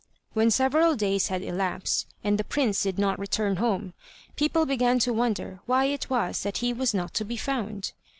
[0.33, 3.93] When several days had elapsed and the prince did not return home,
[4.35, 7.91] people began to wonder why it was that he was not to be found.